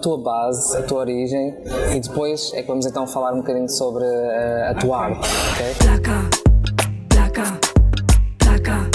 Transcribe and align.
a 0.00 0.04
tua 0.04 0.18
base, 0.18 0.76
a 0.76 0.82
tua 0.82 1.00
origem 1.00 1.56
e 1.92 1.98
depois 1.98 2.52
é 2.54 2.62
que 2.62 2.68
vamos 2.68 2.86
então 2.86 3.04
falar 3.04 3.32
um 3.32 3.38
bocadinho 3.38 3.68
sobre 3.68 4.04
uh, 4.04 4.70
a 4.70 4.74
tua 4.74 5.06
arte, 5.06 5.28
ok? 5.52 5.74
Placa, 5.74 6.30
placa, 7.08 7.60
placa. 8.38 8.90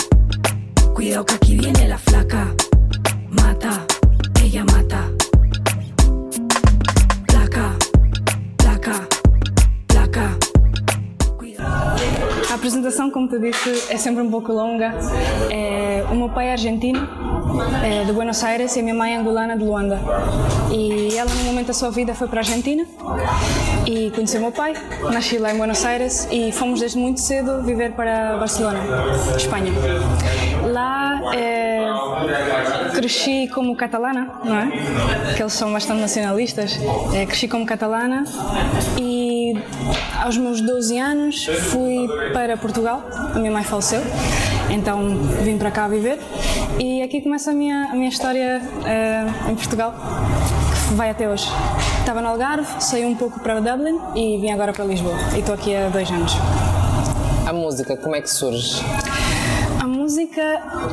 Cuidado 0.94 1.26
que 1.26 1.34
aquí 1.34 1.58
viene 1.58 1.90
la 1.90 1.98
flaca. 1.98 2.63
Apresentação, 12.64 13.12
como 13.12 13.28
te 13.28 13.38
disse, 13.40 13.92
é 13.92 13.98
sempre 13.98 14.24
um 14.24 14.32
pouco 14.32 14.54
longa. 14.54 14.94
É, 15.52 16.06
o 16.10 16.16
meu 16.16 16.30
pai 16.30 16.48
é 16.48 16.52
argentino, 16.54 17.06
é, 17.84 18.06
de 18.06 18.14
Buenos 18.14 18.42
Aires, 18.42 18.74
e 18.78 18.80
a 18.80 18.84
minha 18.84 18.96
mãe 18.96 19.14
é 19.14 19.18
angolana, 19.18 19.58
de 19.58 19.66
Luanda. 19.66 20.00
E 20.72 21.14
ela, 21.18 21.30
no 21.30 21.44
momento 21.44 21.68
da 21.68 21.74
sua 21.74 21.92
vida, 21.92 22.16
foi 22.16 22.26
para 22.30 22.40
a 22.40 22.42
Argentina 22.42 22.86
e 23.86 24.12
conheceu 24.12 24.40
o 24.40 24.44
meu 24.44 24.52
pai. 24.54 24.74
Nasci 25.12 25.38
lá 25.40 25.54
em 25.54 25.58
Buenos 25.58 25.84
Aires 25.84 26.26
e 26.32 26.54
fomos 26.54 26.80
desde 26.80 26.98
muito 26.98 27.20
cedo 27.20 27.62
viver 27.64 27.92
para 27.92 28.38
Barcelona, 28.38 28.80
Espanha. 29.36 29.74
Lá 30.72 31.20
é, 31.36 31.90
cresci 32.96 33.50
como 33.54 33.76
catalana, 33.76 34.32
não 34.42 34.58
é? 34.58 34.72
Que 35.36 35.44
eles 35.44 35.52
são 35.52 35.74
bastante 35.74 36.00
nacionalistas. 36.00 36.80
É, 37.14 37.26
cresci 37.26 37.50
como 37.50 37.66
catalana 37.66 38.24
e 38.98 39.33
aos 40.24 40.38
meus 40.38 40.62
12 40.62 40.98
anos 40.98 41.46
fui 41.72 42.08
para 42.34 42.58
Portugal. 42.58 43.04
A 43.34 43.40
minha 43.40 43.52
mãe 43.52 43.64
faleceu, 43.64 44.02
então 44.70 45.18
vim 45.44 45.58
para 45.58 45.72
cá 45.72 45.88
viver 45.88 46.20
e 46.80 47.02
aqui 47.02 47.22
começa 47.22 47.52
a 47.52 47.54
minha, 47.54 47.90
a 47.92 47.94
minha 47.94 48.10
história 48.10 48.62
eh, 48.86 49.26
em 49.50 49.56
Portugal, 49.56 49.94
que 50.90 50.94
vai 50.96 51.10
até 51.10 51.30
hoje. 51.30 51.48
Estava 52.00 52.22
no 52.22 52.28
Algarve, 52.30 52.68
saí 52.80 53.06
um 53.06 53.16
pouco 53.16 53.40
para 53.40 53.60
Dublin 53.60 54.00
e 54.16 54.38
vim 54.38 54.52
agora 54.52 54.74
para 54.74 54.84
Lisboa. 54.86 55.16
E 55.36 55.40
estou 55.40 55.56
aqui 55.56 55.76
há 55.76 55.90
dois 55.90 56.10
anos. 56.10 56.34
A 57.48 57.54
música, 57.54 57.96
como 57.98 58.16
é 58.16 58.22
que 58.22 58.30
surge? 58.30 58.82
A 59.80 59.88
música 59.88 60.42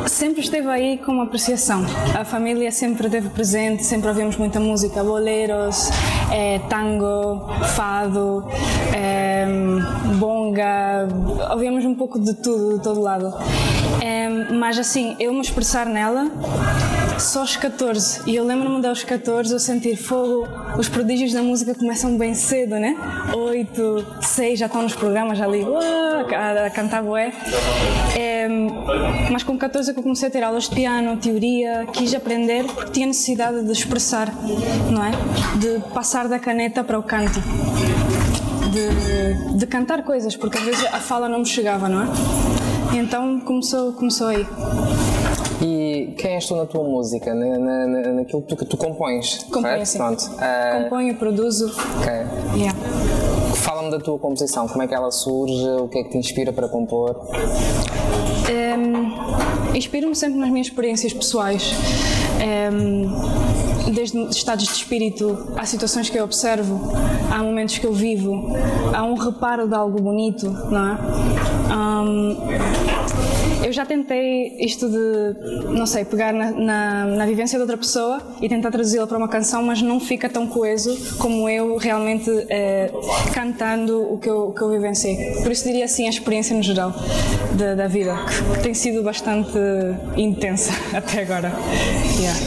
sempre 0.06 0.40
esteve 0.40 0.68
aí 0.68 0.98
como 0.98 1.22
apreciação. 1.22 1.84
A 2.18 2.24
família 2.24 2.70
sempre 2.70 3.06
esteve 3.06 3.28
presente, 3.30 3.84
sempre 3.84 4.08
ouvimos 4.08 4.36
muita 4.36 4.60
música, 4.60 5.02
boleros, 5.02 5.90
eh, 6.32 6.60
tango, 6.68 7.48
fado, 7.76 8.46
eh, 8.94 9.19
bonga, 10.18 11.08
ouvimos 11.50 11.84
um 11.84 11.94
pouco 11.94 12.18
de 12.18 12.34
tudo, 12.34 12.78
de 12.78 12.82
todo 12.82 13.00
lado. 13.00 13.32
Eh, 14.02 14.52
mas 14.52 14.78
assim, 14.78 15.16
eu 15.18 15.32
me 15.32 15.40
expressar 15.40 15.86
nela 15.86 16.30
só 17.18 17.40
aos 17.40 17.56
14. 17.56 18.22
E 18.26 18.34
eu 18.34 18.44
lembro-me 18.44 18.80
de 18.80 18.88
aos 18.88 19.04
14 19.04 19.52
eu 19.52 19.58
sentir 19.58 19.96
fogo. 19.96 20.48
Os 20.78 20.88
prodígios 20.88 21.32
da 21.32 21.42
música 21.42 21.74
começam 21.74 22.16
bem 22.16 22.34
cedo, 22.34 22.76
né? 22.76 22.96
8, 23.34 24.06
6 24.22 24.58
já 24.58 24.66
estão 24.66 24.82
nos 24.82 24.94
programas 24.94 25.40
ali, 25.40 25.62
uá, 25.62 26.24
a, 26.34 26.66
a 26.66 26.70
cantar 26.70 27.02
bué. 27.02 27.32
É, 28.16 28.48
mas 29.30 29.42
com 29.42 29.56
14 29.58 29.90
é 29.90 29.92
que 29.92 29.98
eu 29.98 30.02
comecei 30.02 30.28
a 30.28 30.30
ter 30.30 30.42
aulas 30.42 30.64
de 30.64 30.74
piano, 30.74 31.16
teoria, 31.16 31.86
quis 31.92 32.14
aprender 32.14 32.64
porque 32.64 32.92
tinha 32.92 33.06
necessidade 33.06 33.62
de 33.62 33.72
expressar, 33.72 34.32
não 34.90 35.04
é? 35.04 35.10
De 35.58 35.80
passar 35.92 36.28
da 36.28 36.38
caneta 36.38 36.82
para 36.82 36.98
o 36.98 37.02
canto. 37.02 37.40
De, 38.68 39.56
de 39.58 39.66
cantar 39.66 40.02
coisas, 40.04 40.36
porque 40.36 40.58
às 40.58 40.64
vezes 40.64 40.84
a 40.86 40.98
fala 41.00 41.28
não 41.28 41.40
me 41.40 41.46
chegava, 41.46 41.88
não 41.88 42.02
é? 42.02 42.06
Então 42.98 43.40
começou, 43.40 43.92
começou 43.92 44.28
aí. 44.28 44.46
E 45.62 46.14
quem 46.16 46.34
és 46.34 46.46
tu 46.46 46.56
na 46.56 46.64
tua 46.66 46.82
música, 46.84 47.34
na, 47.34 47.58
na, 47.58 47.86
na- 47.86 48.12
naquilo 48.14 48.42
que 48.42 48.48
tu, 48.48 48.56
que 48.56 48.64
tu 48.64 48.76
compões? 48.76 49.44
Componho, 49.52 49.84
sim. 49.84 49.98
Pronto. 49.98 50.30
Ah, 50.38 50.80
Componho, 50.84 51.14
produzo. 51.16 51.66
ok. 51.98 52.12
Yeah. 52.60 52.78
Fala-me 53.56 53.90
da 53.90 53.98
tua 53.98 54.18
composição, 54.18 54.66
como 54.68 54.82
é 54.82 54.88
que 54.88 54.94
ela 54.94 55.10
surge, 55.10 55.68
o 55.80 55.88
que 55.88 55.98
é 55.98 56.02
que 56.04 56.10
te 56.10 56.18
inspira 56.18 56.52
para 56.52 56.68
compor? 56.68 57.16
Um, 58.50 59.76
Inspiro-me 59.76 60.16
sempre 60.16 60.38
nas 60.38 60.50
minhas 60.50 60.66
experiências 60.68 61.12
pessoais. 61.12 61.74
Um, 62.72 63.04
desde 63.92 64.18
estados 64.30 64.66
de 64.66 64.72
espírito, 64.72 65.52
há 65.56 65.64
situações 65.64 66.10
que 66.10 66.18
eu 66.18 66.24
observo, 66.24 66.92
há 67.30 67.42
momentos 67.42 67.78
que 67.78 67.86
eu 67.86 67.92
vivo, 67.92 68.54
há 68.94 69.02
um 69.04 69.14
reparo 69.14 69.68
de 69.68 69.74
algo 69.74 70.00
bonito, 70.00 70.50
não 70.50 70.88
é? 70.88 70.98
Um, 71.74 72.36
eu 73.64 73.72
já 73.72 73.84
tentei 73.84 74.56
isto 74.58 74.88
de, 74.88 75.68
não 75.68 75.86
sei, 75.86 76.04
pegar 76.04 76.32
na, 76.32 76.50
na, 76.50 77.04
na 77.04 77.26
vivência 77.26 77.58
de 77.58 77.62
outra 77.62 77.76
pessoa 77.76 78.20
e 78.40 78.48
tentar 78.48 78.70
traduzi-la 78.70 79.06
para 79.06 79.18
uma 79.18 79.28
canção, 79.28 79.62
mas 79.62 79.82
não 79.82 80.00
fica 80.00 80.28
tão 80.28 80.46
coeso 80.46 81.16
como 81.18 81.48
eu 81.48 81.76
realmente 81.76 82.30
eh, 82.48 82.90
cantando 83.32 84.12
o 84.12 84.18
que, 84.18 84.28
eu, 84.28 84.48
o 84.48 84.54
que 84.54 84.62
eu 84.62 84.70
vivenciei. 84.70 85.34
Por 85.42 85.52
isso 85.52 85.64
diria 85.64 85.84
assim 85.84 86.06
a 86.06 86.10
experiência 86.10 86.56
no 86.56 86.62
geral 86.62 86.92
da, 87.52 87.74
da 87.74 87.86
vida, 87.86 88.14
que, 88.26 88.56
que 88.56 88.62
tem 88.62 88.74
sido 88.74 89.02
bastante 89.02 89.58
intensa 90.16 90.72
até 90.96 91.22
agora. 91.22 91.52
Yeah. 92.18 92.40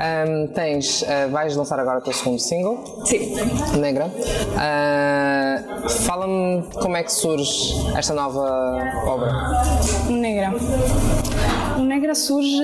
Ahm, 0.00 0.46
tens, 0.48 1.04
ah, 1.08 1.26
vais 1.28 1.54
lançar 1.56 1.78
agora 1.78 1.98
o 1.98 2.02
teu 2.02 2.12
segundo 2.12 2.38
single, 2.38 3.02
Sim. 3.04 3.34
Negra. 3.78 4.10
Fala-me 6.06 6.62
como 6.74 6.96
é 6.96 7.02
que 7.02 7.12
surge 7.12 7.74
esta 7.96 8.14
nova 8.14 8.78
obra. 9.06 9.32
Negra. 10.08 10.52
O 11.76 11.82
Negra 11.82 12.14
surge 12.14 12.62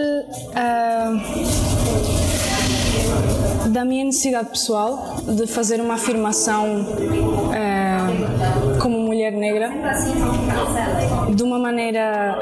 ah, 0.55 1.13
da 3.69 3.85
minha 3.85 4.05
necessidade 4.05 4.51
pessoal 4.51 5.17
de 5.27 5.47
fazer 5.47 5.81
uma 5.81 5.95
afirmação 5.95 6.87
ah, 7.55 8.79
como 8.81 8.99
mulher 8.99 9.33
negra 9.33 9.71
de 11.35 11.43
uma 11.43 11.59
maneira. 11.59 12.39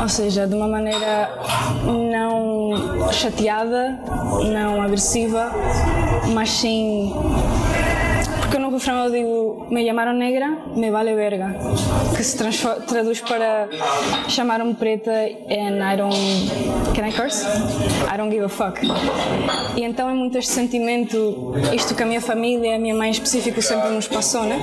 Ou 0.00 0.08
seja, 0.08 0.46
de 0.46 0.54
uma 0.54 0.66
maneira 0.66 1.30
não 1.84 3.10
chateada, 3.12 4.00
não 4.52 4.82
agressiva, 4.82 5.50
mas 6.34 6.50
sim 6.50 7.12
porque 8.52 8.62
no 8.62 8.70
refrão 8.70 9.06
eu 9.06 9.10
digo 9.10 9.66
me 9.70 9.82
chamaram 9.86 10.12
negra, 10.12 10.46
me 10.76 10.90
vale 10.90 11.14
verga, 11.14 11.56
que 12.14 12.22
se 12.22 12.36
traduz 12.86 13.22
para 13.22 13.66
chamaram-me 14.28 14.74
preta 14.74 15.10
and 15.10 15.80
I 15.80 15.96
don't. 15.96 16.92
Can 16.94 17.08
I 17.08 17.12
curse? 17.12 17.46
I 18.12 18.18
don't 18.18 18.30
give 18.30 18.44
a 18.44 18.50
fuck. 18.50 18.78
E 19.74 19.82
então 19.82 20.10
é 20.10 20.12
muito 20.12 20.36
este 20.36 20.52
sentimento, 20.52 21.54
isto 21.72 21.94
que 21.94 22.02
a 22.02 22.06
minha 22.06 22.20
família, 22.20 22.76
a 22.76 22.78
minha 22.78 22.94
mãe 22.94 23.08
em 23.08 23.12
específico 23.12 23.62
sempre 23.62 23.88
nos 23.88 24.06
passou, 24.06 24.42
né? 24.42 24.60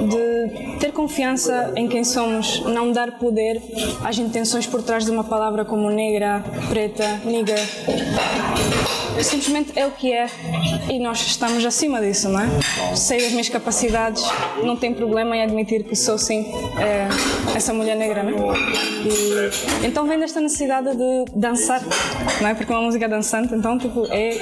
De 0.00 0.78
ter 0.78 0.92
confiança 0.92 1.74
em 1.76 1.86
quem 1.88 2.04
somos, 2.04 2.60
não 2.64 2.90
dar 2.90 3.18
poder 3.18 3.60
às 4.02 4.16
intenções 4.16 4.66
por 4.66 4.82
trás 4.82 5.04
de 5.04 5.10
uma 5.10 5.24
palavra 5.24 5.62
como 5.62 5.90
negra, 5.90 6.42
preta, 6.70 7.20
nigger 7.22 7.60
simplesmente 9.22 9.78
é 9.78 9.86
o 9.86 9.90
que 9.90 10.12
é 10.12 10.26
e 10.88 10.98
nós 10.98 11.20
estamos 11.20 11.64
acima 11.64 12.00
disso, 12.00 12.28
não 12.28 12.40
é? 12.40 12.46
Sei 12.94 13.20
das 13.20 13.30
minhas 13.30 13.48
capacidades, 13.48 14.22
não 14.62 14.76
tenho 14.76 14.94
problema 14.94 15.36
em 15.36 15.42
admitir 15.42 15.84
que 15.84 15.96
sou 15.96 16.18
sim 16.18 16.46
é, 16.78 17.08
essa 17.56 17.72
mulher 17.72 17.96
negra, 17.96 18.22
não 18.22 18.52
é? 18.52 18.58
E, 19.04 19.86
então 19.86 20.06
vem 20.06 20.18
desta 20.18 20.40
necessidade 20.40 20.96
de 20.96 21.24
dançar, 21.34 21.82
não 22.40 22.48
é? 22.48 22.54
Porque 22.54 22.72
é 22.72 22.76
uma 22.76 22.84
música 22.84 23.08
dançante, 23.08 23.54
então 23.54 23.78
tipo 23.78 24.06
é 24.10 24.36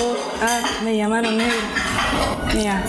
o 0.00 0.26
a 0.42 0.82
me 0.82 0.98
chamaram 0.98 1.30
negra. 1.30 1.56
Yeah. 2.54 2.84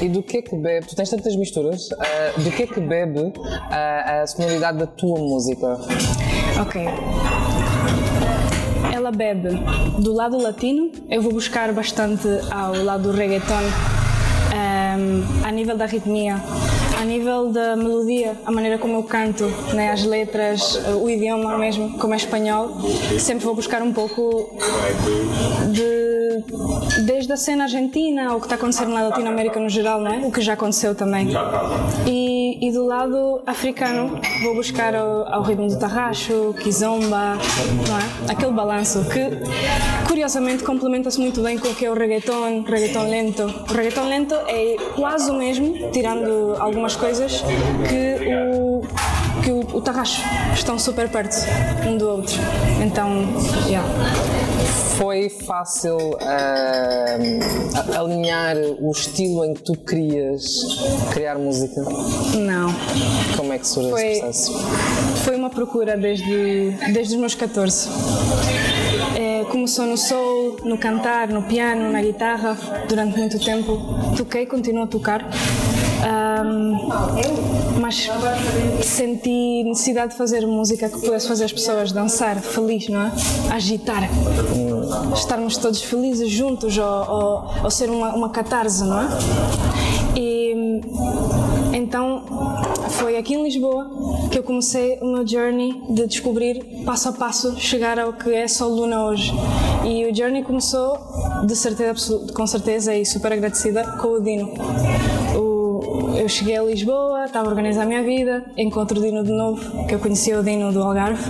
E 0.00 0.08
do 0.08 0.22
que 0.22 0.38
é 0.38 0.42
que 0.42 0.56
bebe, 0.56 0.86
tu 0.86 0.96
tens 0.96 1.10
tantas 1.10 1.36
misturas, 1.36 1.90
ah, 1.92 2.40
do 2.40 2.50
que 2.50 2.62
é 2.62 2.66
que 2.66 2.80
bebe 2.80 3.32
ah, 3.70 4.22
a 4.22 4.26
sonoridade 4.26 4.78
da 4.78 4.86
tua 4.86 5.18
música? 5.18 5.78
Ok. 6.60 6.86
Ela 9.10 9.16
bebe. 9.16 9.48
Do 9.98 10.12
lado 10.12 10.40
latino, 10.40 10.92
eu 11.10 11.20
vou 11.20 11.32
buscar 11.32 11.72
bastante 11.72 12.28
ao 12.48 12.76
lado 12.76 13.10
do 13.10 13.12
reggaeton, 13.12 13.60
ehm, 14.54 15.44
a 15.44 15.50
nível 15.50 15.76
da 15.76 15.84
ritmia, 15.84 16.36
a 16.96 17.04
nível 17.04 17.50
da 17.50 17.74
melodia, 17.74 18.36
a 18.46 18.52
maneira 18.52 18.78
como 18.78 18.94
eu 18.94 19.02
canto, 19.02 19.46
né, 19.74 19.90
as 19.90 20.04
letras, 20.04 20.80
o 21.02 21.10
idioma 21.10 21.58
mesmo, 21.58 21.98
como 21.98 22.14
é 22.14 22.16
espanhol, 22.18 22.70
sempre 23.18 23.44
vou 23.44 23.54
buscar 23.54 23.82
um 23.82 23.92
pouco 23.92 24.56
de 25.72 26.09
desde 27.04 27.32
a 27.32 27.36
cena 27.36 27.64
argentina, 27.64 28.34
o 28.34 28.40
que 28.40 28.46
está 28.46 28.56
acontecendo 28.56 28.90
na 28.92 29.02
Latinoamérica 29.02 29.58
no 29.60 29.68
geral, 29.68 30.00
não 30.00 30.12
é? 30.12 30.18
O 30.18 30.30
que 30.30 30.40
já 30.40 30.54
aconteceu 30.54 30.94
também. 30.94 31.28
E, 32.06 32.58
e 32.60 32.72
do 32.72 32.86
lado 32.86 33.42
africano 33.46 34.20
vou 34.42 34.54
buscar 34.54 34.94
ao, 34.94 35.26
ao 35.32 35.42
ritmo 35.42 35.68
do 35.68 35.78
tarraxo, 35.78 36.54
kizomba, 36.62 37.36
não 37.88 37.98
é? 37.98 38.32
Aquele 38.32 38.52
balanço 38.52 39.04
que 39.04 39.30
curiosamente 40.06 40.64
complementa-se 40.64 41.20
muito 41.20 41.42
bem 41.42 41.58
com 41.58 41.68
o 41.68 41.74
que 41.74 41.86
é 41.86 41.90
o 41.90 41.94
reggaeton, 41.94 42.62
reggaeton 42.62 43.08
lento. 43.08 43.42
O 43.42 43.72
reggaeton 43.72 44.04
lento 44.08 44.34
é 44.46 44.76
quase 44.94 45.30
o 45.30 45.34
mesmo, 45.34 45.90
tirando 45.92 46.56
algumas 46.58 46.96
coisas, 46.96 47.42
que 47.88 48.34
o 48.56 48.69
que 49.50 49.52
o, 49.52 49.78
o 49.78 49.80
tarraxo 49.80 50.22
estão 50.54 50.78
super 50.78 51.08
perto 51.08 51.34
um 51.86 51.96
do 51.98 52.08
outro. 52.08 52.36
Então, 52.84 53.08
yeah. 53.66 53.86
Foi 54.96 55.28
fácil 55.30 55.96
a- 56.20 57.98
alinhar 57.98 58.54
o 58.78 58.90
estilo 58.92 59.44
em 59.46 59.54
que 59.54 59.62
tu 59.62 59.72
querias 59.74 60.44
criar 61.12 61.36
música? 61.38 61.80
não. 62.36 62.70
Como 63.36 63.52
é 63.52 63.58
que 63.58 63.66
surge 63.66 63.90
Foi- 63.90 64.06
esse 64.12 64.20
processo? 64.20 64.52
Foi 65.24 65.36
uma 65.36 65.48
procura 65.50 65.96
desde, 65.96 66.70
desde 66.92 67.14
os 67.14 67.20
meus 67.20 67.34
14. 67.34 67.88
É, 69.16 69.44
começou 69.50 69.86
no 69.86 69.96
soul, 69.96 70.58
no 70.64 70.76
cantar, 70.78 71.28
no 71.28 71.42
piano, 71.42 71.90
na 71.90 72.02
guitarra, 72.02 72.56
durante 72.88 73.18
muito 73.18 73.38
tempo. 73.38 73.78
Toquei, 74.16 74.44
continuo 74.46 74.84
a 74.84 74.86
tocar. 74.86 75.26
Ahm, 76.02 76.78
mas 77.80 78.08
senti 78.82 79.64
necessidade 79.64 80.12
de 80.12 80.18
fazer 80.18 80.46
música 80.46 80.88
que 80.88 80.98
pudesse 81.00 81.28
fazer 81.28 81.44
as 81.44 81.52
pessoas 81.52 81.92
dançar 81.92 82.36
feliz, 82.40 82.88
não 82.88 83.02
é? 83.02 83.12
Agitar. 83.50 84.08
Estarmos 85.14 85.56
todos 85.56 85.82
felizes 85.82 86.30
juntos 86.30 86.76
ou, 86.78 86.84
ou, 86.84 87.44
ou 87.64 87.70
ser 87.70 87.90
uma, 87.90 88.14
uma 88.14 88.28
catarse, 88.30 88.84
não 88.84 89.00
é? 89.00 89.08
E 90.16 90.80
então 91.72 92.22
foi 92.90 93.16
aqui 93.16 93.34
em 93.34 93.42
Lisboa 93.44 93.90
que 94.30 94.38
eu 94.38 94.42
comecei 94.42 94.98
o 95.00 95.06
meu 95.12 95.26
journey 95.26 95.82
de 95.90 96.06
descobrir 96.06 96.82
passo 96.84 97.08
a 97.10 97.12
passo 97.12 97.58
chegar 97.58 97.98
ao 97.98 98.12
que 98.12 98.32
é 98.32 98.48
só 98.48 98.66
Luna 98.66 99.04
hoje. 99.06 99.32
E 99.84 100.06
o 100.10 100.14
journey 100.14 100.42
começou 100.42 100.98
de 101.46 101.54
certeza, 101.56 102.18
com 102.34 102.46
certeza 102.46 102.94
e 102.94 103.04
super 103.06 103.32
agradecida 103.32 103.84
com 104.00 104.08
o 104.08 104.20
Dino. 104.20 104.50
O- 105.36 105.59
cheguei 106.30 106.56
a 106.56 106.62
Lisboa, 106.62 107.24
estava 107.24 107.46
a 107.46 107.50
organizar 107.50 107.82
a 107.82 107.86
minha 107.86 108.02
vida, 108.02 108.44
encontro 108.56 108.98
o 108.98 109.02
Dino 109.02 109.24
de 109.24 109.32
novo, 109.32 109.86
que 109.86 109.94
eu 109.94 109.98
conhecia 109.98 110.38
o 110.38 110.42
Dino 110.42 110.72
do 110.72 110.82
Algarve. 110.82 111.22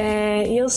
Eh, 0.00 0.46
e 0.48 0.58
ele 0.58 0.68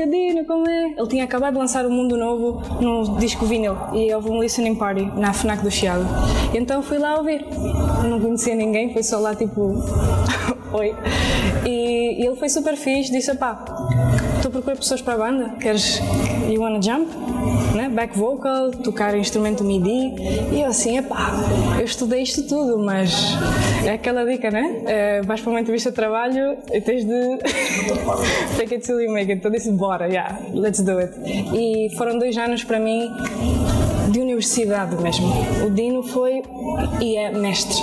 e 0.00 0.04
o 0.04 0.10
Dino, 0.10 0.44
como 0.46 0.68
é? 0.68 0.94
Ele 0.96 1.06
tinha 1.08 1.24
acabado 1.24 1.54
de 1.54 1.58
lançar 1.58 1.84
o 1.84 1.90
Mundo 1.90 2.16
Novo 2.16 2.62
no 2.80 3.16
disco 3.18 3.44
vinil 3.46 3.76
e 3.92 4.12
houve 4.14 4.30
um 4.30 4.40
listening 4.40 4.74
party 4.74 5.10
na 5.16 5.32
FNAC 5.32 5.62
do 5.62 5.70
Chiado. 5.70 6.06
E 6.54 6.58
então 6.58 6.82
fui 6.82 6.98
lá 6.98 7.16
ouvir. 7.16 7.44
Não 8.08 8.20
conhecia 8.20 8.54
ninguém, 8.54 8.92
foi 8.92 9.02
só 9.02 9.18
lá 9.18 9.34
tipo, 9.34 9.74
oi. 10.72 10.94
E, 11.66 11.89
e 12.20 12.26
ele 12.26 12.36
foi 12.36 12.50
super 12.50 12.76
fixe, 12.76 13.10
disse: 13.10 13.34
pá, 13.34 13.64
estou 14.36 14.50
a 14.50 14.52
procurar 14.52 14.76
pessoas 14.76 15.00
para 15.00 15.14
a 15.14 15.16
banda, 15.16 15.56
queres, 15.58 15.98
you 16.50 16.60
wanna 16.60 16.80
jump? 16.82 17.10
Né? 17.74 17.88
Back 17.88 18.18
vocal, 18.18 18.72
tocar 18.72 19.16
instrumento 19.16 19.64
MIDI. 19.64 20.14
E 20.52 20.60
eu 20.60 20.66
assim, 20.66 20.98
epá, 20.98 21.32
eu 21.78 21.84
estudei 21.84 22.20
isto 22.20 22.42
tudo, 22.46 22.78
mas 22.78 23.14
é 23.86 23.92
aquela 23.92 24.26
dica, 24.26 24.50
né? 24.50 24.82
Eh, 24.86 25.22
vais 25.22 25.40
para 25.40 25.50
uma 25.50 25.60
entrevista 25.62 25.88
de 25.88 25.96
trabalho 25.96 26.58
e 26.70 26.80
tens 26.82 27.06
de 27.06 27.38
take 28.58 28.74
it 28.74 28.80
till 28.80 29.00
you 29.00 29.10
make 29.10 29.30
it. 29.30 29.38
Então 29.38 29.50
disse, 29.50 29.70
bora, 29.72 30.06
yeah, 30.06 30.38
let's 30.52 30.82
do 30.82 30.98
it. 30.98 31.14
E 31.24 31.88
foram 31.96 32.18
dois 32.18 32.36
anos 32.36 32.64
para 32.64 32.78
mim 32.78 33.10
de 34.10 34.20
universidade 34.20 34.94
mesmo. 35.00 35.26
O 35.64 35.70
Dino 35.70 36.02
foi 36.02 36.42
e 37.00 37.16
é 37.16 37.30
mestre. 37.30 37.80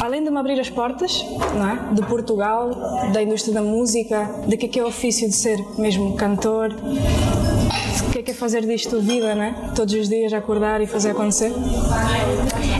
Além 0.00 0.24
de 0.24 0.30
me 0.30 0.38
abrir 0.38 0.58
as 0.58 0.70
portas 0.70 1.22
não 1.54 1.68
é? 1.68 1.94
de 1.94 2.02
Portugal, 2.02 2.70
da 3.12 3.22
indústria 3.22 3.54
da 3.54 3.62
música, 3.62 4.28
de 4.46 4.56
que 4.56 4.66
é 4.66 4.68
que 4.68 4.80
é 4.80 4.82
o 4.84 4.88
ofício 4.88 5.28
de 5.28 5.34
ser 5.34 5.58
mesmo 5.78 6.16
cantor, 6.16 6.72
o 6.72 8.10
que 8.10 8.18
é 8.18 8.22
que 8.22 8.30
é 8.30 8.34
fazer 8.34 8.66
disto 8.66 8.98
vida, 9.00 9.34
né? 9.34 9.72
Todos 9.76 9.94
os 9.94 10.08
dias 10.08 10.32
acordar 10.32 10.80
e 10.80 10.86
fazer 10.86 11.10
acontecer. 11.10 11.52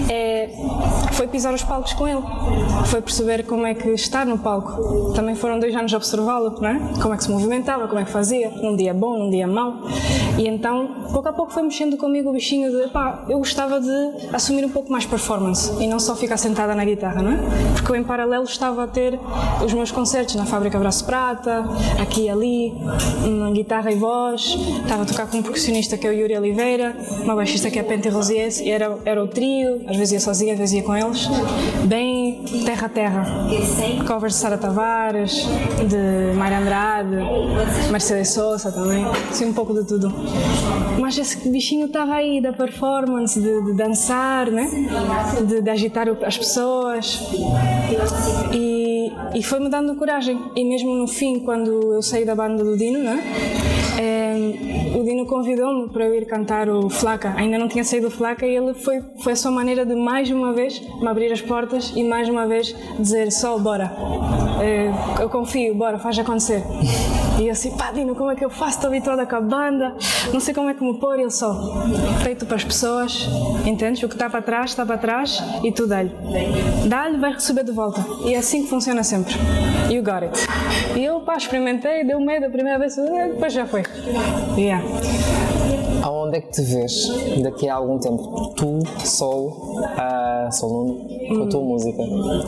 É, 0.09 0.30
foi 1.13 1.27
pisar 1.27 1.53
os 1.53 1.63
palcos 1.63 1.93
com 1.93 2.07
ele, 2.07 2.23
foi 2.87 3.01
perceber 3.03 3.45
como 3.45 3.67
é 3.67 3.75
que 3.75 3.89
estar 3.91 4.25
no 4.25 4.39
palco. 4.39 5.13
Também 5.13 5.35
foram 5.35 5.59
dois 5.59 5.75
anos 5.75 5.93
a 5.93 5.97
observá-lo, 5.97 6.61
né? 6.61 6.81
Como 7.01 7.13
é 7.13 7.17
que 7.17 7.25
se 7.25 7.31
movimentava, 7.31 7.87
como 7.89 8.01
é 8.01 8.05
que 8.05 8.11
fazia, 8.11 8.51
num 8.51 8.77
dia 8.77 8.95
bom, 8.95 9.19
num 9.19 9.31
dia 9.31 9.47
mau. 9.47 9.81
E 10.39 10.47
então, 10.47 10.89
pouco 11.13 11.29
a 11.29 11.33
pouco 11.33 11.53
foi 11.53 11.63
mexendo 11.63 11.97
comigo 11.97 12.31
o 12.31 12.33
bichinho 12.33 12.71
de, 12.71 12.89
pá, 12.89 13.25
eu 13.29 13.39
gostava 13.39 13.81
de 13.81 14.33
assumir 14.33 14.65
um 14.65 14.71
pouco 14.71 14.91
mais 14.91 15.05
performance 15.05 15.73
e 15.83 15.87
não 15.87 15.99
só 15.99 16.15
ficar 16.17 16.37
sentada 16.37 16.75
na 16.75 16.85
guitarra, 16.85 17.23
não 17.23 17.33
é? 17.33 17.39
Porque 17.75 17.93
eu 17.93 17.97
em 17.97 18.05
paralelo 18.05 18.45
estava 18.45 18.85
a 18.85 18.87
ter 18.87 19.19
os 19.65 19.73
meus 19.73 19.91
concertos 19.91 20.35
na 20.35 20.47
Fábrica 20.47 20.79
Braço 20.79 21.05
Prata, 21.05 21.65
aqui 22.01 22.21
e 22.23 22.29
ali, 22.29 22.75
na 23.27 23.51
guitarra 23.51 23.91
e 23.91 23.95
voz, 23.95 24.57
estava 24.83 25.03
a 25.03 25.07
tocar 25.07 25.27
com 25.27 25.39
um 25.39 25.43
percussionista 25.43 25.97
que 25.97 26.07
é 26.07 26.11
o 26.11 26.13
Yuri 26.13 26.37
Oliveira, 26.37 26.97
uma 27.23 27.35
baixista 27.35 27.71
que 27.71 27.79
é 27.79 27.83
a 27.83 27.85
Pente 27.85 28.09
Rosies, 28.09 28.61
era, 28.61 28.99
era 29.05 29.23
o 29.23 29.29
trio, 29.29 29.83
às 29.87 29.97
vezes 29.97 30.13
ia 30.13 30.21
sozinha, 30.21 30.40
às 30.49 30.59
vezes 30.59 30.75
ia 30.77 30.83
com 30.83 30.95
eles, 30.95 31.29
bem 31.85 32.45
terra 32.65 32.87
a 32.87 32.89
terra. 32.89 33.27
Covers 34.07 34.35
de 34.35 34.39
Sara 34.39 34.57
Tavares, 34.57 35.47
de 35.89 36.37
Mayra 36.37 36.59
Andrade, 36.61 37.17
Mercedes 37.91 38.31
Sosa 38.31 38.71
também, 38.71 39.05
assim 39.29 39.47
um 39.47 39.53
pouco 39.53 39.75
de 39.75 39.85
tudo. 39.85 40.13
Mas 40.99 41.19
esse 41.19 41.49
bichinho 41.49 41.87
estava 41.87 42.15
aí 42.15 42.41
da 42.41 42.53
performance, 42.53 43.41
de, 43.41 43.65
de 43.65 43.73
dançar, 43.73 44.51
né? 44.51 44.69
de, 45.47 45.61
de 45.61 45.71
agitar 45.71 46.07
as 46.25 46.39
pessoas. 46.39 47.29
E, 48.53 48.80
e 49.35 49.43
foi-me 49.43 49.69
dando 49.69 49.95
coragem. 49.97 50.39
E 50.57 50.65
mesmo 50.65 50.95
no 50.95 51.07
fim, 51.07 51.41
quando 51.41 51.95
eu 51.95 52.03
saí 52.03 52.25
da 52.25 52.35
banda 52.35 52.65
do 52.65 52.77
Dino, 52.77 52.99
né? 52.99 53.23
Eh, 53.99 54.97
o 54.97 55.05
Dino 55.05 55.27
convidou-me 55.27 55.89
para 55.89 56.07
eu 56.07 56.15
ir 56.15 56.27
cantar 56.27 56.69
o 56.69 56.89
Flaca. 56.89 57.35
Ainda 57.37 57.59
não 57.59 57.69
tinha 57.69 57.85
saído 57.85 58.09
o 58.09 58.11
Flaca 58.11 58.47
e 58.47 58.57
ele 58.57 58.73
foi, 58.75 59.03
foi 59.23 59.33
a 59.33 59.37
sua 59.37 59.51
maneira 59.51 59.85
de 59.85 59.95
mais 59.95 60.31
uma 60.31 60.53
vez 60.53 60.81
me 61.01 61.07
abrir 61.07 61.33
as 61.33 61.43
portas 61.43 61.93
e 61.95 62.03
mais 62.03 62.29
uma 62.29 62.47
vez 62.47 62.75
dizer: 62.99 63.31
Sol, 63.31 63.61
bora. 63.61 63.93
Eh, 64.63 64.91
eu 65.21 65.29
confio, 65.29 65.75
bora, 65.75 65.99
faz 65.99 66.19
acontecer. 66.19 66.63
E 67.41 67.47
eu 67.47 67.53
assim, 67.53 67.71
pá, 67.71 67.91
Dino, 67.91 68.15
como 68.15 68.31
é 68.31 68.37
que 68.37 68.45
eu 68.45 68.51
faço? 68.51 68.77
Estou 68.77 68.89
habituada 68.89 69.25
com 69.25 69.37
a 69.37 69.41
banda, 69.41 69.97
não 70.31 70.41
sei 70.41 70.53
como 70.53 70.69
é 70.69 70.75
que 70.75 70.85
me 70.85 70.99
pôr. 70.99 71.19
E 71.19 71.23
ele 71.23 71.31
só, 71.31 71.55
feito 72.23 72.45
para 72.45 72.57
as 72.57 72.65
pessoas, 72.65 73.27
entendes? 73.65 74.03
O 74.03 74.09
que 74.09 74.15
está 74.15 74.29
para 74.29 74.43
trás, 74.43 74.71
está 74.71 74.85
para 74.85 74.99
trás 74.99 75.43
e 75.65 75.73
tu 75.73 75.87
dá-lhe. 75.87 76.13
Dá-lhe, 76.87 77.17
vai 77.17 77.33
receber 77.33 77.65
de 77.65 77.73
volta. 77.73 78.05
E 78.27 78.35
é 78.35 78.39
assim 78.39 78.65
que 78.65 78.69
funciona 78.69 79.03
sempre. 79.11 79.35
You 79.91 80.03
got 80.05 80.23
it. 80.23 80.47
E 80.97 81.05
eu, 81.05 81.21
pá, 81.21 81.37
experimentei, 81.37 82.05
deu 82.05 82.21
medo 82.21 82.47
a 82.47 82.49
primeira 82.49 82.79
vez, 82.79 82.95
depois 82.95 83.53
já 83.53 83.67
foi. 83.67 83.83
Yeah. 84.57 84.85
Aonde 86.03 86.39
é 86.39 86.41
que 86.41 86.53
te 86.53 86.63
vês 86.63 87.09
daqui 87.43 87.69
a 87.69 87.75
algum 87.75 87.99
tempo? 87.99 88.55
Tu, 88.57 88.79
Sol, 89.05 89.81
uh, 89.81 90.53
Sol 90.53 90.71
Nuno, 90.71 91.09
com 91.29 91.43
a 91.43 91.49
tua 91.49 91.61
música. 91.61 92.03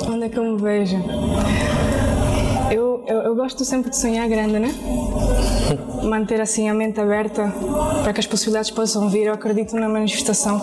Onde 0.08 0.24
é 0.24 0.28
que 0.28 0.38
eu 0.38 0.44
me 0.44 0.62
vejo? 0.62 0.96
Eu, 3.06 3.18
eu, 3.18 3.34
gosto 3.34 3.64
sempre 3.64 3.90
de 3.90 3.96
sonhar 3.96 4.28
grande, 4.28 4.58
né? 4.58 4.72
Manter 6.02 6.40
assim 6.40 6.68
a 6.68 6.74
mente 6.74 7.00
aberta 7.00 7.52
para 8.02 8.12
que 8.12 8.20
as 8.20 8.26
possibilidades 8.26 8.70
possam 8.70 9.08
vir. 9.08 9.26
Eu 9.26 9.34
acredito 9.34 9.74
na 9.76 9.88
manifestação. 9.88 10.60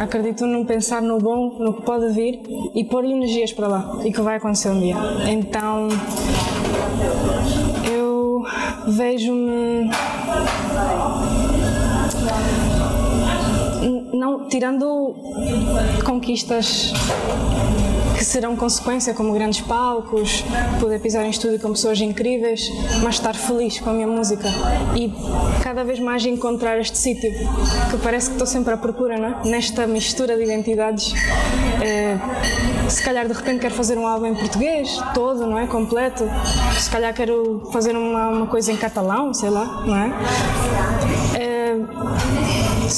Acredito 0.00 0.46
num 0.46 0.64
pensar 0.64 1.02
no 1.02 1.18
bom, 1.18 1.56
no 1.58 1.74
que 1.74 1.82
pode 1.82 2.12
vir 2.12 2.40
e 2.74 2.84
pôr 2.84 3.04
energias 3.04 3.52
para 3.52 3.68
lá 3.68 3.98
e 4.04 4.12
que 4.12 4.20
vai 4.20 4.36
acontecer 4.36 4.70
um 4.70 4.80
dia. 4.80 4.96
Então 5.28 5.88
eu 7.92 8.42
vejo-me 8.86 9.90
não 14.20 14.48
tirando 14.48 15.14
conquistas 16.04 16.92
que 18.18 18.24
serão 18.24 18.54
consequência, 18.54 19.14
como 19.14 19.32
grandes 19.32 19.62
palcos, 19.62 20.44
poder 20.78 21.00
pisar 21.00 21.24
em 21.24 21.30
estúdio 21.30 21.58
com 21.58 21.72
pessoas 21.72 21.98
incríveis, 22.02 22.70
mas 23.02 23.14
estar 23.14 23.34
feliz 23.34 23.80
com 23.80 23.88
a 23.88 23.92
minha 23.94 24.06
música 24.06 24.46
e 24.94 25.10
cada 25.62 25.82
vez 25.82 25.98
mais 25.98 26.26
encontrar 26.26 26.78
este 26.78 26.98
sítio 26.98 27.32
que 27.90 27.96
parece 28.02 28.26
que 28.26 28.32
estou 28.34 28.46
sempre 28.46 28.74
à 28.74 28.76
procura, 28.76 29.16
não 29.16 29.28
é? 29.28 29.48
Nesta 29.48 29.86
mistura 29.86 30.36
de 30.36 30.42
identidades. 30.44 31.14
Eh, 31.82 32.18
se 32.90 33.02
calhar 33.02 33.26
de 33.26 33.32
repente 33.32 33.60
quero 33.60 33.74
fazer 33.74 33.96
um 33.96 34.06
álbum 34.06 34.26
em 34.26 34.34
português, 34.34 35.00
todo, 35.14 35.46
não 35.46 35.58
é? 35.58 35.66
Completo. 35.66 36.24
Se 36.78 36.90
calhar 36.90 37.14
quero 37.14 37.70
fazer 37.72 37.96
uma, 37.96 38.28
uma 38.28 38.46
coisa 38.46 38.70
em 38.70 38.76
catalão, 38.76 39.32
sei 39.32 39.48
lá, 39.48 39.64
não 39.86 39.96
é? 39.96 40.12
Eh, 41.40 41.49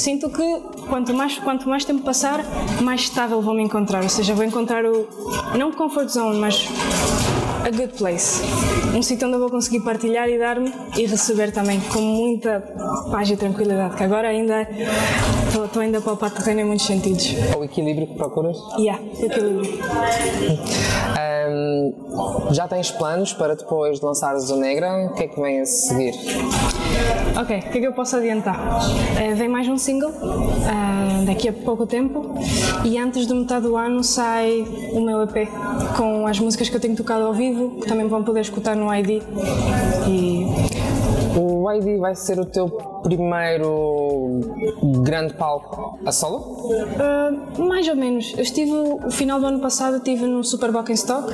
sinto 0.03 0.29
que 0.29 0.59
quanto 0.89 1.13
mais, 1.13 1.39
quanto 1.39 1.69
mais 1.69 1.85
tempo 1.85 2.03
passar, 2.03 2.43
mais 2.81 3.01
estável 3.01 3.41
vou 3.41 3.53
me 3.53 3.63
encontrar. 3.63 4.03
Ou 4.03 4.09
seja, 4.09 4.33
vou 4.33 4.43
encontrar 4.43 4.83
o. 4.85 5.07
não 5.57 5.71
comfort 5.71 6.09
zone, 6.09 6.39
mas 6.39 6.67
a 7.63 7.71
good 7.71 7.93
place. 7.97 8.41
Um 8.93 9.01
sítio 9.01 9.27
onde 9.27 9.37
eu 9.37 9.39
vou 9.39 9.49
conseguir 9.49 9.79
partilhar 9.79 10.27
e 10.27 10.37
dar-me 10.37 10.73
e 10.97 11.05
receber 11.05 11.51
também 11.51 11.79
com 11.79 12.01
muita 12.01 12.59
paz 13.09 13.29
e 13.29 13.37
tranquilidade. 13.37 13.95
Que 13.95 14.03
agora 14.03 14.27
ainda 14.27 14.67
estou 15.47 15.81
ainda 15.81 15.99
a 15.99 16.01
palpar 16.01 16.31
terreno 16.31 16.59
em 16.59 16.65
muitos 16.65 16.85
sentidos. 16.85 17.33
É 17.53 17.57
o 17.57 17.63
equilíbrio 17.63 18.07
que 18.07 18.15
procuras? 18.15 18.57
Yeah, 18.77 19.01
equilíbrio. 19.21 19.79
Um, 21.49 22.53
já 22.53 22.67
tens 22.67 22.91
planos 22.91 23.31
para 23.31 23.55
depois 23.55 23.99
de 23.99 24.05
lançares 24.05 24.49
o 24.49 24.57
Negra? 24.57 25.07
O 25.09 25.13
que 25.13 25.23
é 25.23 25.27
que 25.29 25.39
vem 25.39 25.61
a 25.61 25.65
seguir? 25.65 26.13
Ok, 27.35 27.57
o 27.57 27.61
que 27.71 27.77
é 27.77 27.81
que 27.81 27.87
eu 27.87 27.93
posso 27.93 28.15
adiantar? 28.15 28.59
Eh, 29.19 29.33
vem 29.33 29.49
mais 29.49 29.67
um 29.67 29.75
single 29.75 30.11
eh, 30.11 31.25
daqui 31.25 31.49
a 31.49 31.53
pouco 31.53 31.87
tempo 31.87 32.35
e 32.85 32.95
antes 32.99 33.25
de 33.25 33.33
metade 33.33 33.65
do 33.65 33.75
ano 33.75 34.03
sai 34.03 34.63
o 34.91 35.01
meu 35.01 35.23
EP 35.23 35.49
com 35.97 36.27
as 36.27 36.39
músicas 36.39 36.69
que 36.69 36.75
eu 36.75 36.79
tenho 36.79 36.95
tocado 36.95 37.25
ao 37.25 37.33
vivo, 37.33 37.81
que 37.81 37.87
também 37.87 38.07
vão 38.07 38.23
poder 38.23 38.41
escutar 38.41 38.75
no 38.75 38.93
ID. 38.93 39.23
E 40.07 40.42
O 41.63 41.71
ID 41.71 41.97
vai 41.97 42.13
ser 42.13 42.37
o 42.41 42.45
teu 42.45 42.67
primeiro 43.03 44.41
grande 45.01 45.33
palco 45.35 45.97
a 46.05 46.11
solo? 46.11 46.67
Uh, 46.67 47.63
mais 47.65 47.87
ou 47.87 47.95
menos. 47.95 48.33
Eu 48.35 48.41
estive, 48.41 48.71
o 48.73 49.09
final 49.09 49.39
do 49.39 49.45
ano 49.45 49.59
passado, 49.61 49.95
estive 49.95 50.25
no 50.25 50.43
Super 50.43 50.73
Bock 50.73 50.91
in 50.91 50.95
Stock 50.95 51.33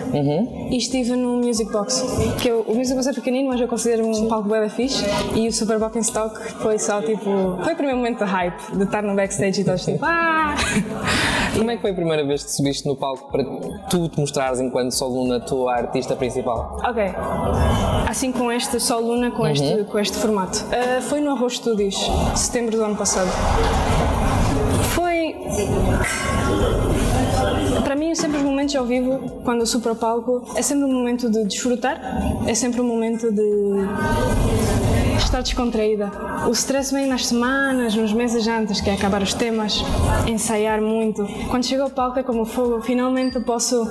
e 0.70 0.78
estive 0.78 1.16
no 1.16 1.38
Music 1.38 1.72
Box. 1.72 2.06
Que 2.40 2.50
eu, 2.50 2.62
o 2.62 2.76
Music 2.76 2.94
Box 2.94 3.08
é 3.08 3.14
pequenino, 3.14 3.50
mas 3.50 3.60
eu 3.60 3.68
considero 3.68 4.06
um 4.06 4.28
palco 4.28 4.48
bem 4.48 4.70
fixe. 4.70 5.04
E 5.36 5.48
o 5.48 5.52
Super 5.52 5.80
Bock 5.80 5.98
in 5.98 6.02
Stock 6.02 6.40
foi 6.62 6.78
só 6.78 7.02
tipo. 7.02 7.58
Foi 7.64 7.74
o 7.74 7.76
primeiro 7.76 7.98
momento 7.98 8.20
de 8.20 8.30
hype, 8.30 8.78
de 8.78 8.84
estar 8.84 9.02
no 9.02 9.16
backstage 9.16 9.62
e 9.62 9.64
todos 9.64 9.84
tipo. 9.84 10.06
Ah! 10.06 10.54
Como 11.58 11.72
é 11.72 11.76
que 11.76 11.82
foi 11.82 11.92
a 11.92 11.94
primeira 11.94 12.26
vez 12.26 12.44
que 12.44 12.52
subiste 12.52 12.86
no 12.86 12.96
palco 12.96 13.32
para 13.32 13.44
tu 13.90 14.08
te 14.10 14.20
mostrares 14.20 14.60
enquanto 14.60 14.92
Soluna 14.92 15.38
a 15.38 15.40
tua 15.40 15.76
artista 15.76 16.16
principal? 16.16 16.80
Ok. 16.84 17.04
Assim 18.08 18.32
com 18.32 18.52
este 18.52 18.80
Sol 18.80 19.02
Luna, 19.02 19.32
com, 19.32 19.48
este, 19.48 19.84
com 19.86 20.00
este 20.00 20.18
formato. 20.18 20.66
Uh, 20.66 21.02
foi 21.02 21.20
no 21.20 21.32
Arroz 21.32 21.56
Studios, 21.56 21.96
setembro 22.36 22.78
do 22.78 22.84
ano 22.84 22.96
passado. 22.96 23.30
Foi. 24.94 25.36
Para 27.84 27.96
mim, 27.96 28.14
sempre 28.16 28.38
os 28.38 28.44
momentos 28.44 28.76
ao 28.76 28.86
vivo, 28.86 29.42
quando 29.44 29.62
eu 29.62 29.66
subo 29.66 29.84
para 29.84 29.94
o 29.94 29.96
palco, 29.96 30.44
é 30.56 30.62
sempre 30.62 30.86
um 30.86 30.94
momento 30.94 31.30
de 31.30 31.44
desfrutar, 31.46 32.00
é 32.48 32.54
sempre 32.54 32.82
um 32.82 32.86
momento 32.86 33.32
de 33.32 33.42
estar 35.24 35.42
descontraída. 35.42 36.12
O 36.48 36.52
stress 36.52 36.94
vem 36.94 37.08
nas 37.08 37.28
semanas, 37.28 37.96
nos 37.96 38.14
meses 38.14 38.48
antes, 38.48 38.82
que 38.82 38.90
é 38.90 38.94
acabar 38.94 39.22
os 39.22 39.34
temas, 39.34 39.84
ensaiar 40.28 40.82
muito. 40.82 41.26
Quando 41.50 41.66
chega 41.66 41.84
ao 41.84 41.90
palco 41.90 42.20
é 42.20 42.24
como 42.24 42.46
fogo, 42.46 42.82
finalmente 42.82 43.40
posso 43.40 43.88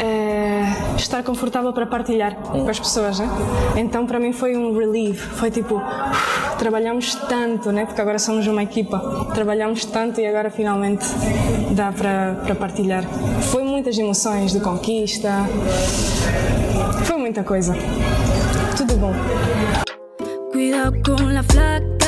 eh, 0.00 0.64
estar 0.96 1.22
confortável 1.22 1.72
para 1.72 1.86
partilhar 1.86 2.34
com 2.36 2.68
as 2.68 2.78
pessoas, 2.78 3.18
né? 3.18 3.28
Então 3.76 4.06
para 4.06 4.18
mim 4.18 4.32
foi 4.32 4.56
um 4.56 4.76
relief, 4.76 5.20
foi 5.36 5.50
tipo, 5.50 5.80
trabalhamos 6.58 7.14
tanto, 7.14 7.70
né? 7.70 7.86
Porque 7.86 8.00
agora 8.00 8.18
somos 8.18 8.46
uma 8.46 8.62
equipa, 8.62 9.28
trabalhamos 9.34 9.84
tanto 9.84 10.20
e 10.20 10.26
agora 10.26 10.50
finalmente 10.50 11.04
dá 11.70 11.92
para, 11.92 12.40
para 12.44 12.54
partilhar. 12.54 13.04
Foi 13.50 13.62
muitas 13.62 13.98
emoções 13.98 14.52
de 14.52 14.60
conquista, 14.60 15.30
foi 17.04 17.16
muita 17.16 17.42
coisa. 17.44 17.74
Tudo 18.76 18.94
bom. 18.96 19.12
Con 21.02 21.32
la 21.32 21.42
flaca. 21.42 22.05